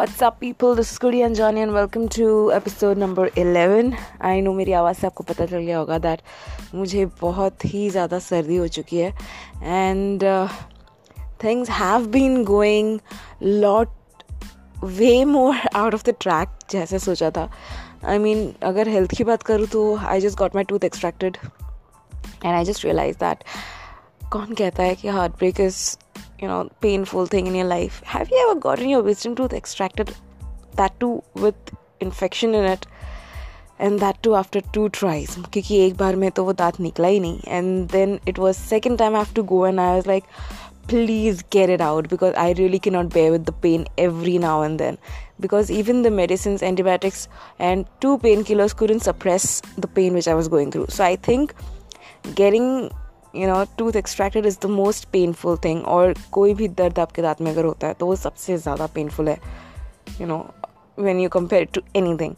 [0.00, 3.92] What's up people this गुडी अंजानी and welcome to episode number 11
[4.22, 6.20] I know मेरी आवाज़ से आपको पता चल गया होगा दैट
[6.74, 9.10] मुझे बहुत ही ज़्यादा सर्दी हो चुकी है।
[9.62, 10.24] And
[11.44, 12.98] things have been going
[13.42, 13.88] lot
[14.84, 17.48] way more out of the track जैसे सोचा था।
[18.04, 21.36] आई मीन अगर हेल्थ की बात करूँ तो I just got my tooth extracted
[22.44, 23.44] and I just realise that
[24.32, 25.96] कौन कहता है कि heartbreak is
[26.39, 30.15] you know painful thing in your life have you ever gotten your wisdom tooth extracted
[30.75, 31.55] that too with
[31.99, 32.85] infection in it
[33.79, 37.19] and that too after two tries क्योंकि एक बार में तो वो दांत निकला ही
[37.19, 40.25] नहीं and then it was second time I have to go and I was like
[40.87, 44.79] please get it out because I really cannot bear with the pain every now and
[44.79, 44.97] then
[45.45, 47.27] because even the medicines antibiotics
[47.59, 51.55] and two painkillers couldn't suppress the pain which I was going through so I think
[52.35, 52.91] getting
[53.36, 57.40] you know tooth extracted is the most painful thing और कोई भी दर्द आपके दांत
[57.40, 59.38] में अगर होता है तो वो सबसे ज़्यादा पेनफुल है
[60.20, 60.38] you know
[60.98, 61.80] when you compare to
[62.16, 62.34] anything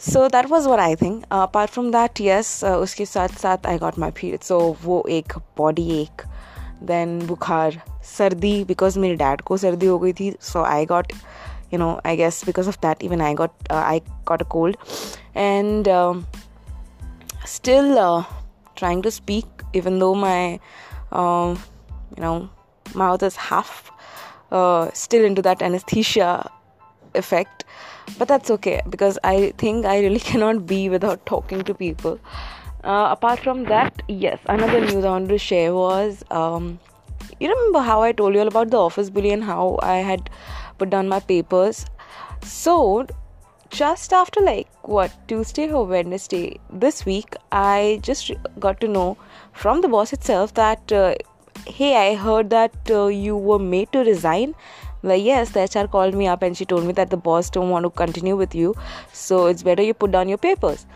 [0.00, 3.98] so that was were I think apart from that yes उसके साथ साथ I got
[3.98, 6.22] my period so वो एक बॉडी एक
[6.82, 7.82] देन बुखार
[8.18, 11.12] सर्दी बिकॉज़ मेरे डैड को सर्दी हो गई थी so I got
[12.16, 14.76] guess because of that even i got uh, i got a cold.
[15.34, 16.26] And um,
[17.44, 18.24] still uh,
[18.76, 20.60] trying to speak even though my
[21.12, 21.56] uh,
[22.16, 22.48] you know
[22.94, 23.90] mouth is half
[24.50, 26.50] uh, still into that anesthesia
[27.14, 27.64] effect.
[28.18, 32.18] But that's okay because i think i really cannot be without talking to people.
[32.82, 36.78] Uh, apart from that yes another news i wanted to share was um,
[37.38, 40.30] you remember how i told you all about the office bully and how i had
[40.80, 41.86] put down my papers?
[42.42, 43.06] So
[43.70, 49.16] just after like what Tuesday or Wednesday this week, I just got to know
[49.52, 51.14] from the boss itself that uh,
[51.66, 54.54] hey, I heard that uh, you were made to resign.
[55.02, 57.70] Like yes, the HR called me up and she told me that the boss don't
[57.70, 58.74] want to continue with you,
[59.12, 60.86] so it's better you put down your papers.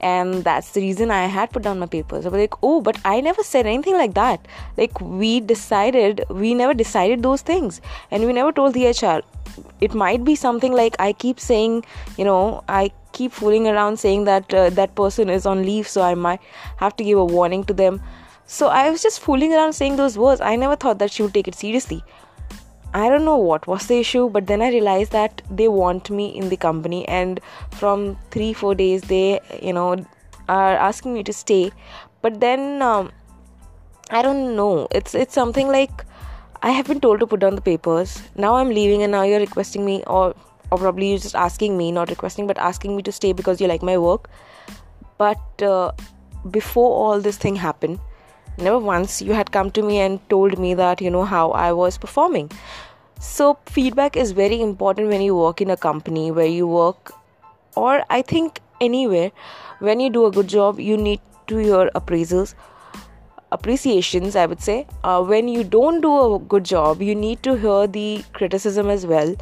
[0.00, 2.26] And that's the reason I had put down my papers.
[2.26, 4.46] I was like, oh, but I never said anything like that.
[4.76, 9.22] Like we decided, we never decided those things, and we never told the HR
[9.80, 11.84] it might be something like i keep saying
[12.16, 16.02] you know i keep fooling around saying that uh, that person is on leave so
[16.02, 16.40] i might
[16.78, 18.00] have to give a warning to them.
[18.46, 20.40] So i was just fooling around saying those words.
[20.40, 22.02] I never thought that she would take it seriously
[23.02, 26.28] i don't know what was the issue but then i realized that they want me
[26.42, 27.40] in the company and
[27.82, 29.88] from 3 4 days they you know
[30.48, 31.62] are asking me to stay
[32.22, 33.12] but then um,
[34.10, 36.04] i don't know it's it's something like
[36.66, 38.22] I have been told to put down the papers.
[38.36, 40.34] Now I'm leaving, and now you're requesting me, or
[40.70, 43.66] or probably you're just asking me, not requesting, but asking me to stay because you
[43.72, 44.30] like my work.
[45.18, 45.92] But uh,
[46.50, 48.00] before all this thing happened,
[48.58, 51.72] never once you had come to me and told me that you know how I
[51.72, 52.50] was performing.
[53.20, 57.12] So feedback is very important when you work in a company where you work,
[57.74, 59.32] or I think anywhere
[59.78, 62.54] when you do a good job, you need to hear appraisals
[63.52, 67.54] appreciations i would say uh, when you don't do a good job you need to
[67.64, 69.34] hear the criticism as well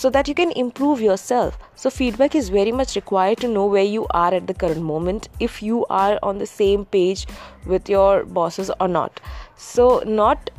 [0.00, 1.56] so that you can improve yourself.
[1.76, 5.28] So feedback is very much required to know where you are at the current moment
[5.38, 7.26] if you are on the same page
[7.64, 9.20] with your bosses or not.
[9.56, 10.50] So not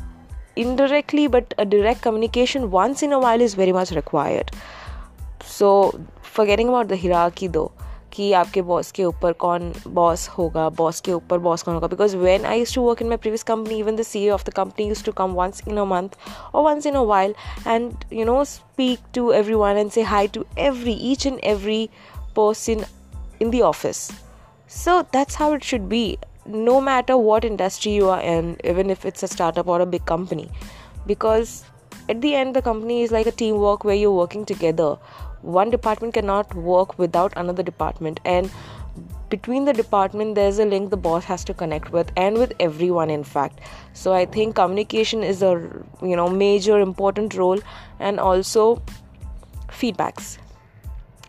[0.56, 4.52] indirectly but a direct communication once in a while is very much required.
[5.44, 7.72] So forgetting about the hierarchy though
[8.15, 12.15] कि आपके boss के ऊपर कौन boss होगा boss के ऊपर boss कौन होगा because
[12.23, 14.87] when I use to work in my previous company even the C of the company
[14.89, 16.17] use to come once in a month
[16.55, 17.35] और once in a while
[17.67, 21.89] and you know speak to every one and say hi to every each and every
[22.35, 22.85] person
[23.41, 24.13] in the office.
[24.69, 29.05] So that's how it should be, no matter what industry you are in, even if
[29.05, 30.49] it's a startup or a big company.
[31.07, 31.65] Because
[32.09, 34.97] at the end, the company is like a teamwork where you're working together
[35.46, 38.20] one department cannot work without another department.
[38.26, 38.50] And
[39.30, 43.10] between the department there's a link the boss has to connect with and with everyone
[43.10, 43.60] in fact.
[43.94, 45.54] So i think communication is a
[46.02, 47.60] you know major important role
[48.00, 48.82] and also
[49.70, 50.38] feedbacks.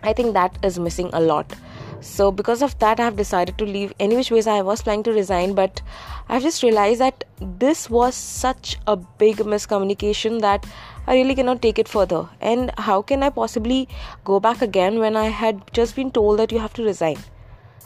[0.02, 1.55] I think that is missing a lot.
[2.00, 3.94] So because of that i have decided to leave.
[3.99, 5.81] Any which ways i was planning to resign but
[6.29, 10.67] i've just realized that this was such a big miscommunication that
[11.06, 12.29] i really cannot take it further.
[12.41, 13.88] And how can i possibly
[14.25, 17.19] go back again when i had just been told that you have to resign?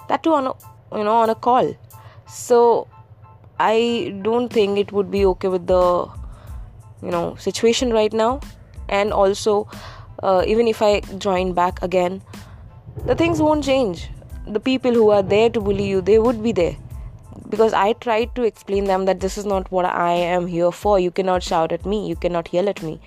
[0.09, 0.55] That too on a
[0.97, 1.75] you know on a call.
[2.27, 2.89] So
[3.59, 6.09] i don't think it would be okay with the
[7.03, 8.41] you know situation right now.
[8.89, 9.69] And also
[10.23, 12.23] uh, even if i join back again
[13.07, 14.09] the things won't change.
[14.47, 16.77] The people who are there to bully you they would be there
[17.49, 20.99] because i tried to explain them that this is not what i am here for.
[20.99, 22.09] You cannot shout at me.
[22.09, 23.01] You cannot yell at me.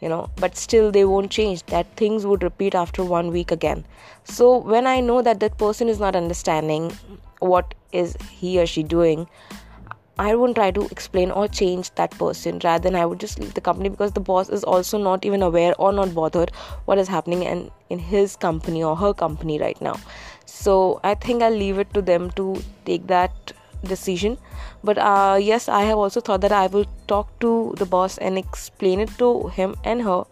[0.00, 1.64] You know but still they won't change.
[1.66, 3.84] That things would repeat after one week again.
[4.24, 6.92] So when i know that that person is not understanding
[7.38, 9.26] what is he or she doing
[10.20, 12.60] I won't try to explain or change that person.
[12.62, 15.42] Rather than I would just leave the company because the boss is also not even
[15.42, 16.50] aware or not bothered
[16.84, 19.94] what is happening in, in his company or her company right now.
[20.60, 23.52] So I think I'll leave it to them to take that
[23.82, 24.36] decision.
[24.84, 28.36] But uh, yes, I have also thought that I will talk to the boss and
[28.36, 30.24] explain it to him and her.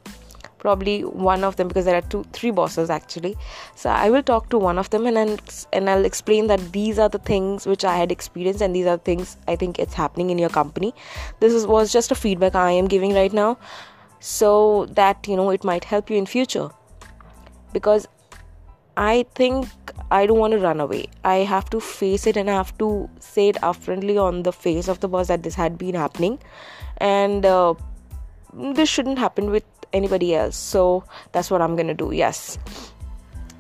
[0.59, 3.37] Probably one of them because there are two three bosses actually.
[3.77, 5.39] So i will talk to one of them and then
[5.73, 8.97] and i'll explain that these are the things which i had experienced and these are
[8.97, 10.93] the things i think it's happening in your company.
[11.39, 13.57] This is, was just a feedback i am giving right now.
[14.21, 14.53] So
[15.01, 16.71] that you know it might help you in future.
[17.73, 18.09] Because
[18.99, 21.07] i think i don't want to run away.
[21.25, 24.89] I have to face it and i have to say it upfrontly on the face
[24.89, 26.39] of the boss that this had been happening.
[26.97, 27.75] And uh,
[28.53, 30.57] this shouldn't happen with anybody else.
[30.57, 32.59] So that's what i'm gonna do yes.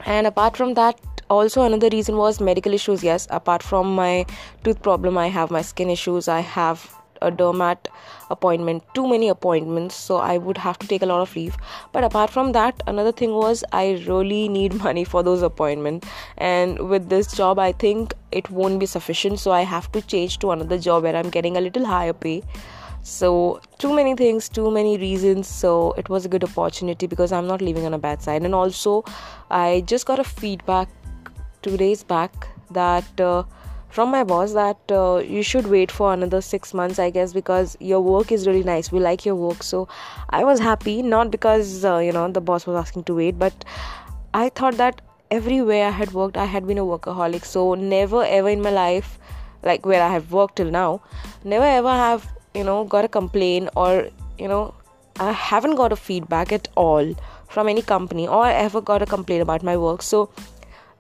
[0.07, 1.01] And apart from that
[1.31, 3.29] also another reason was medical issues yes.
[3.31, 4.27] Apart from my
[4.65, 6.27] tooth problem i have my skin issues.
[6.27, 7.89] I have a dermat
[8.31, 11.57] appointment too many appointments so i would have to take a lot of leave.
[11.93, 16.09] But apart from that another thing was i really need money for those appointments.
[16.37, 20.39] And with this job i think it won't be sufficient so i have to change
[20.39, 22.43] to another job where i'm getting a little higher pay.
[23.03, 27.47] So too many things too many reasons so it was a good opportunity because i'm
[27.47, 28.43] not living on a bad side.
[28.43, 29.05] And also
[29.51, 30.89] i just got a feedback
[31.63, 33.43] two days back that uh,
[33.91, 37.77] from my boss that uh, you should wait for another six months i guess because
[37.81, 38.93] your work is really nice.
[38.93, 39.63] We like your work.
[39.63, 39.89] So
[40.31, 43.65] i was happy not because uh, you know the boss was asking to wait but
[44.35, 45.01] i thought that
[45.31, 47.45] everywhere i had worked i had been a workaholic.
[47.45, 49.19] So never ever in my life
[49.63, 51.01] like where i have worked till now
[51.45, 54.09] never ever have you know got a complaint or
[54.39, 54.75] you know
[55.19, 57.15] i haven't got a feedback at all
[57.49, 60.03] from any company or ever got a complaint about my work.
[60.03, 60.31] So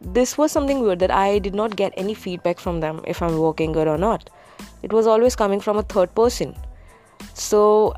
[0.00, 3.38] this was something weird that i did not get any feedback from them if i'm
[3.38, 4.30] working good or not
[4.82, 6.54] it was always coming from a third person
[7.34, 7.94] so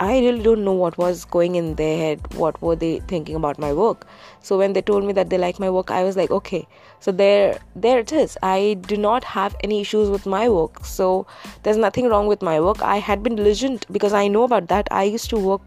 [0.00, 3.58] I really don't know what was going in their head, what were they thinking about
[3.58, 4.06] my work.
[4.42, 6.68] So when they told me that they like my work, I was like, okay,
[7.00, 8.38] so there, there it is.
[8.40, 11.26] I do not have any issues with my work, so
[11.64, 12.80] there's nothing wrong with my work.
[12.80, 14.86] I had been diligent because I know about that.
[14.92, 15.62] I used to work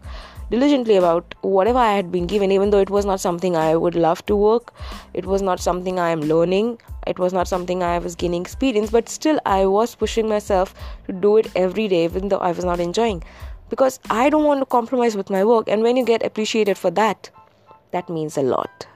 [0.52, 3.94] diligently about whatever I had been given, even though it was not something I would
[4.06, 4.72] love to work.
[5.14, 6.78] It was not something I am learning.
[7.06, 10.74] It was not something I was gaining experience, but still I was pushing myself
[11.06, 13.24] to do it every day, even though I was not enjoying
[13.72, 15.66] because I don't want to compromise with my work.
[15.66, 17.30] And when you get appreciated for that,
[17.92, 18.86] that means a lot.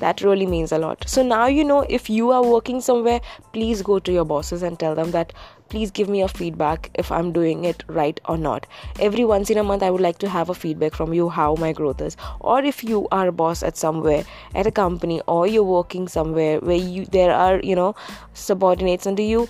[0.00, 1.08] That really means a lot.
[1.08, 3.22] So now you know if you are working somewhere,
[3.54, 5.32] please go to your bosses and tell them that
[5.68, 8.66] please give me a feedback if I'm doing it right or not.
[8.98, 11.54] Every once in a month, I would like to have a feedback from you how
[11.56, 12.16] my growth is.
[12.40, 14.24] Or if you are a boss at somewhere,
[14.54, 17.94] at a company, or you're working somewhere where you there are you know
[18.34, 19.48] subordinates under you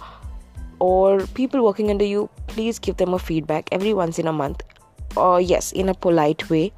[0.81, 4.63] or people working under you please give them a feedback every once in a month
[5.17, 6.73] or yes in a polite way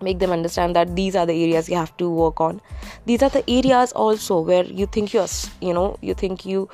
[0.00, 2.60] make them understand that these are the areas you have to work on
[3.06, 5.26] these are the areas also where you think you're
[5.60, 6.68] you know you think you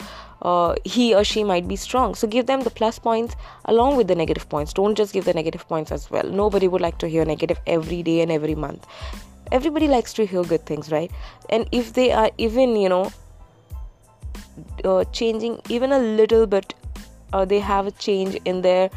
[0.45, 2.15] uh, he or she might be strong.
[2.15, 4.73] So give them the plus points along with the negative points.
[4.73, 6.25] Don't just give the negative points as well.
[6.25, 8.87] Nobody would like to hear negative every day and every month.
[9.53, 11.11] Everybody likes to hear good things right?
[11.49, 13.11] And if they are even you know
[14.85, 16.75] uh, changing even a little bit
[17.33, 18.91] uh, they have a change in their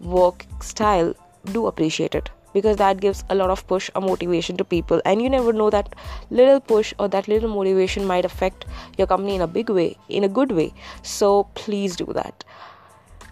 [0.00, 1.14] work style
[1.52, 5.02] do appreciate it because that gives a lot of push or motivation to people.
[5.04, 5.94] And you never know that
[6.30, 8.64] little push or that little motivation might affect
[8.96, 10.72] your company in a big way in a good way.
[11.02, 12.44] So please do that.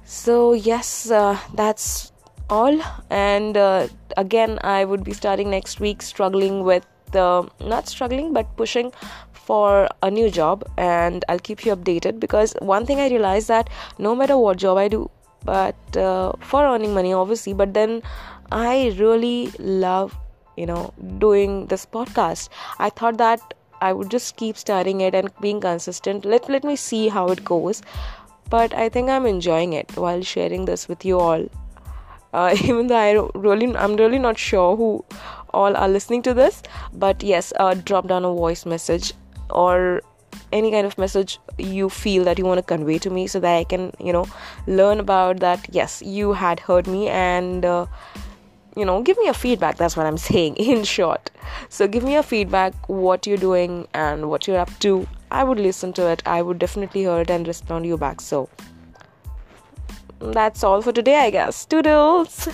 [0.04, 2.12] So yes uh, that's
[2.50, 2.80] all.
[3.08, 6.86] And uh, again i would be starting next week struggling with
[7.16, 8.92] uh, not struggling but pushing
[9.32, 10.64] for a new job.
[10.76, 14.78] And I'll keep you updated because one thing I realized that no matter what job
[14.78, 15.10] I do,
[15.44, 18.02] but uh, for earning money obviously, but then
[18.50, 20.16] I really love
[20.56, 22.48] you know doing this podcast.
[22.78, 26.24] I thought that I would just keep starting it and being consistent.
[26.24, 27.82] Let let me see how it goes.
[28.50, 31.46] But I think I'm enjoying it while sharing this with you all.
[32.32, 35.04] Uh, even though I really, I'm really not sure who
[35.54, 39.12] all are listening to this, but yes, uh, drop down a voice message
[39.50, 40.02] or
[40.52, 43.56] any kind of message you feel that you want to convey to me so that
[43.56, 44.26] I can, you know,
[44.66, 45.66] learn about that.
[45.70, 47.86] Yes, you had heard me and, uh,
[48.76, 49.76] you know, give me a feedback.
[49.76, 51.30] That's what I'm saying in short.
[51.68, 55.06] So, give me a feedback what you're doing and what you're up to.
[55.30, 56.22] I would listen to it.
[56.26, 58.20] I would definitely hear it and respond you back.
[58.20, 58.48] So,
[60.20, 61.64] that's all for today, I guess.
[61.64, 62.48] Toodles!